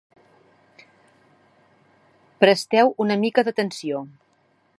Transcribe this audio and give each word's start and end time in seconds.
Presteu 2.45 2.93
una 3.07 3.23
mica 3.27 3.49
d'atenció. 3.51 4.03